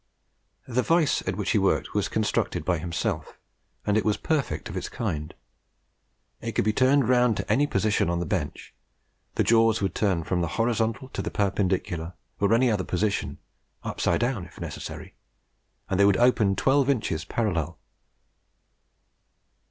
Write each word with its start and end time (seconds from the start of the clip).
The 0.67 0.81
vice 0.81 1.21
at 1.27 1.35
which 1.35 1.51
he 1.51 1.59
worked 1.59 1.93
was 1.93 2.07
constructed 2.09 2.65
by 2.65 2.79
himself, 2.79 3.37
and 3.85 3.95
it 3.95 4.03
was 4.03 4.17
perfect 4.17 4.67
of 4.67 4.75
its 4.75 4.89
kind. 4.89 5.31
It 6.41 6.53
could 6.53 6.65
be 6.65 6.73
turned 6.73 7.07
round 7.07 7.37
to 7.37 7.51
any 7.53 7.67
position 7.67 8.09
on 8.09 8.19
the 8.19 8.25
bench; 8.25 8.73
the 9.35 9.43
jaws 9.43 9.79
would 9.79 9.93
turn 9.93 10.23
from 10.23 10.41
the 10.41 10.47
horizontal 10.57 11.09
to 11.09 11.21
the 11.21 11.29
perpendicular 11.29 12.13
or 12.39 12.51
any 12.51 12.71
other 12.71 12.83
position 12.83 13.37
upside 13.83 14.21
down 14.21 14.47
if 14.47 14.59
necessary 14.59 15.13
and 15.87 15.99
they 15.99 16.05
would 16.05 16.17
open 16.17 16.55
twelve 16.55 16.89
inches 16.89 17.23
parallel. 17.23 17.77